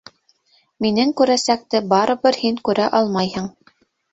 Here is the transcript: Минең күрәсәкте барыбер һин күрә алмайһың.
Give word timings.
Минең 0.85 1.11
күрәсәкте 1.21 1.81
барыбер 1.93 2.41
һин 2.45 2.59
күрә 2.71 2.89
алмайһың. 3.03 3.53